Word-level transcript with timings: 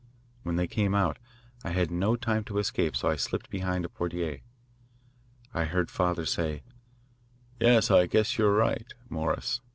When 0.41 0.55
they 0.55 0.65
came 0.65 0.95
out, 0.95 1.19
I 1.63 1.69
had 1.73 1.91
no 1.91 2.15
time 2.15 2.43
to 2.45 2.57
escape, 2.57 2.95
so 2.95 3.07
I 3.07 3.15
slipped 3.17 3.51
behind 3.51 3.85
a 3.85 3.87
portiere. 3.87 4.41
I 5.53 5.65
heard 5.65 5.91
father 5.91 6.25
say: 6.25 6.63
'Yes, 7.59 7.91
I 7.91 8.07
guess 8.07 8.35
you 8.39 8.47
are 8.47 8.55
right, 8.55 8.91
Morris. 9.09 9.61